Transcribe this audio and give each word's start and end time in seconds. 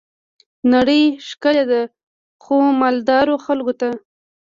نړۍ 0.73 1.03
ښکلي 1.27 1.63
ده 1.71 1.81
خو، 2.43 2.57
مالدارو 2.81 3.35
خلګو 3.45 3.73
ته. 3.81 3.89